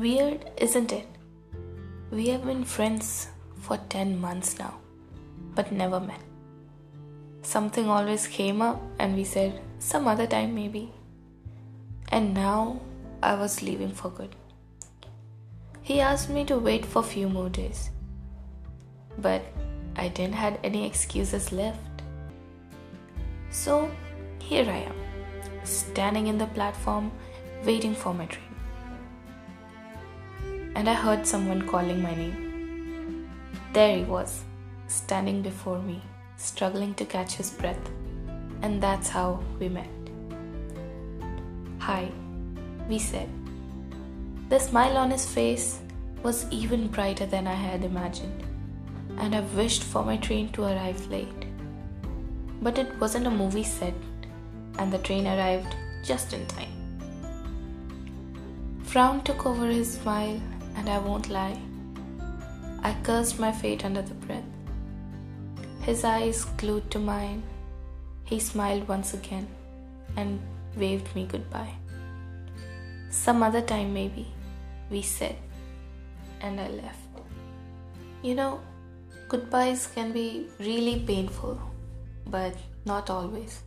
Weird, 0.00 0.48
isn't 0.56 0.92
it? 0.92 1.06
We 2.10 2.28
have 2.28 2.46
been 2.46 2.64
friends 2.64 3.28
for 3.60 3.76
10 3.90 4.18
months 4.18 4.58
now, 4.58 4.78
but 5.54 5.72
never 5.72 6.00
met. 6.00 6.22
Something 7.42 7.90
always 7.90 8.26
came 8.26 8.62
up, 8.62 8.80
and 8.98 9.14
we 9.14 9.24
said, 9.24 9.60
some 9.78 10.08
other 10.08 10.26
time 10.26 10.54
maybe. 10.54 10.90
And 12.08 12.32
now 12.32 12.80
I 13.22 13.34
was 13.34 13.60
leaving 13.60 13.92
for 13.92 14.08
good. 14.08 14.34
He 15.82 16.00
asked 16.00 16.30
me 16.30 16.46
to 16.46 16.56
wait 16.56 16.86
for 16.86 17.02
few 17.02 17.28
more 17.28 17.50
days, 17.50 17.90
but 19.18 19.42
I 19.96 20.08
didn't 20.08 20.40
had 20.44 20.58
any 20.64 20.86
excuses 20.86 21.52
left. 21.52 22.04
So 23.50 23.90
here 24.38 24.64
I 24.64 24.78
am, 24.92 24.96
standing 25.64 26.28
in 26.28 26.38
the 26.38 26.46
platform 26.46 27.12
waiting 27.66 27.94
for 27.94 28.14
my 28.14 28.24
train 28.24 28.49
and 30.80 30.88
I 30.88 30.94
heard 30.94 31.26
someone 31.26 31.68
calling 31.68 32.00
my 32.00 32.14
name. 32.14 33.28
There 33.74 33.98
he 33.98 34.04
was, 34.04 34.44
standing 34.86 35.42
before 35.42 35.78
me, 35.78 36.00
struggling 36.38 36.94
to 36.94 37.04
catch 37.04 37.34
his 37.34 37.50
breath, 37.50 37.90
and 38.62 38.82
that's 38.82 39.10
how 39.10 39.44
we 39.58 39.68
met. 39.68 39.90
Hi, 41.80 42.10
we 42.88 42.98
said. 42.98 43.28
The 44.48 44.58
smile 44.58 44.96
on 44.96 45.10
his 45.10 45.26
face 45.30 45.80
was 46.22 46.46
even 46.50 46.88
brighter 46.88 47.26
than 47.26 47.46
I 47.46 47.58
had 47.66 47.84
imagined, 47.84 48.42
and 49.18 49.36
I 49.36 49.40
wished 49.60 49.82
for 49.82 50.02
my 50.02 50.16
train 50.16 50.48
to 50.52 50.62
arrive 50.62 51.06
late. 51.08 51.44
But 52.62 52.78
it 52.78 52.98
wasn't 52.98 53.26
a 53.26 53.38
movie 53.42 53.64
set, 53.64 53.92
and 54.78 54.90
the 54.90 55.04
train 55.10 55.26
arrived 55.26 55.76
just 56.02 56.32
in 56.32 56.46
time. 56.46 56.72
Frown 58.84 59.22
took 59.24 59.44
over 59.44 59.66
his 59.66 59.92
smile, 59.98 60.40
and 60.80 60.88
I 60.88 60.98
won't 60.98 61.28
lie. 61.28 61.60
I 62.82 62.94
cursed 63.02 63.38
my 63.38 63.52
fate 63.52 63.84
under 63.84 64.00
the 64.00 64.14
breath. 64.14 64.50
His 65.82 66.04
eyes 66.04 66.44
glued 66.60 66.90
to 66.92 66.98
mine. 66.98 67.42
He 68.24 68.38
smiled 68.40 68.88
once 68.88 69.12
again 69.12 69.46
and 70.16 70.40
waved 70.76 71.14
me 71.14 71.26
goodbye. 71.26 71.74
Some 73.10 73.42
other 73.42 73.60
time, 73.60 73.92
maybe, 73.92 74.26
we 74.88 75.02
said, 75.02 75.36
and 76.40 76.58
I 76.58 76.68
left. 76.68 76.98
You 78.22 78.34
know, 78.34 78.60
goodbyes 79.28 79.86
can 79.86 80.12
be 80.12 80.48
really 80.58 81.00
painful, 81.00 81.60
but 82.26 82.56
not 82.86 83.10
always. 83.10 83.62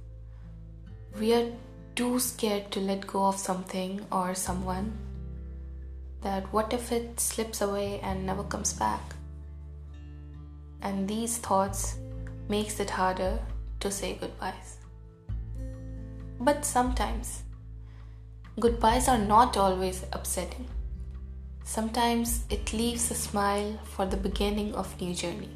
We 1.19 1.33
are 1.33 1.51
too 1.95 2.19
scared 2.19 2.71
to 2.71 2.79
let 2.79 3.05
go 3.05 3.25
of 3.25 3.37
something 3.37 4.03
or 4.11 4.33
someone 4.33 4.93
that 6.23 6.51
what 6.53 6.73
if 6.73 6.91
it 6.91 7.19
slips 7.19 7.61
away 7.61 7.99
and 8.01 8.25
never 8.25 8.43
comes 8.43 8.73
back? 8.73 9.01
And 10.81 11.07
these 11.07 11.37
thoughts 11.37 11.97
makes 12.49 12.79
it 12.79 12.89
harder 12.89 13.39
to 13.81 13.91
say 13.91 14.15
goodbyes. 14.15 14.77
But 16.39 16.65
sometimes 16.65 17.43
goodbyes 18.59 19.07
are 19.07 19.17
not 19.17 19.57
always 19.57 20.05
upsetting. 20.11 20.67
Sometimes 21.63 22.43
it 22.49 22.73
leaves 22.73 23.09
a 23.11 23.15
smile 23.15 23.79
for 23.83 24.05
the 24.05 24.17
beginning 24.17 24.75
of 24.75 24.99
new 24.99 25.13
journey. 25.13 25.49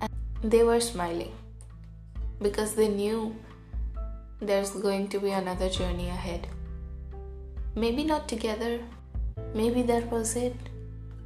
And 0.00 0.10
they 0.42 0.62
were 0.62 0.80
smiling 0.80 1.32
because 2.40 2.74
they 2.74 2.88
knew 2.88 3.34
there's 4.40 4.70
going 4.70 5.08
to 5.08 5.18
be 5.18 5.30
another 5.30 5.68
journey 5.68 6.08
ahead. 6.08 6.46
Maybe 7.76 8.04
not 8.04 8.26
together, 8.26 8.80
maybe 9.54 9.82
that 9.82 10.10
was 10.10 10.34
it, 10.34 10.56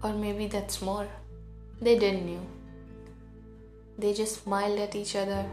or 0.03 0.13
maybe 0.13 0.49
that's 0.49 0.83
more. 0.83 1.07
They 1.81 1.97
didn't 1.97 2.27
know. 2.27 2.45
They 3.97 4.13
just 4.13 4.43
smiled 4.43 4.81
at 4.81 4.97
each 4.97 5.15
other 5.15 5.47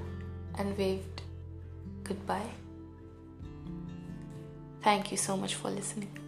and 0.58 0.76
waved 0.76 1.22
goodbye. 2.04 2.50
Thank 4.82 5.12
you 5.12 5.18
so 5.18 5.38
much 5.38 5.54
for 5.54 5.70
listening. 5.70 6.27